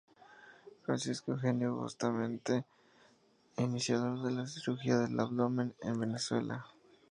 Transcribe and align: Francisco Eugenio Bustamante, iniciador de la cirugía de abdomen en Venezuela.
Francisco 0.83 1.33
Eugenio 1.33 1.75
Bustamante, 1.75 2.65
iniciador 3.57 4.23
de 4.23 4.31
la 4.31 4.47
cirugía 4.47 4.97
de 4.97 5.21
abdomen 5.21 5.75
en 5.83 5.99
Venezuela. 5.99 6.65